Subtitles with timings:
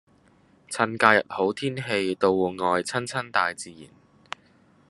[0.67, 3.81] 趁假日好天氣到戶外親親大自然